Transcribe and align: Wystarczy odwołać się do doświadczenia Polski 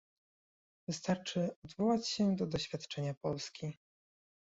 Wystarczy 0.87 1.49
odwołać 1.65 2.07
się 2.07 2.35
do 2.35 2.47
doświadczenia 2.47 3.13
Polski 3.13 3.77